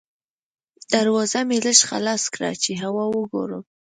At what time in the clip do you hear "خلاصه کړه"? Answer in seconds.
1.89-2.49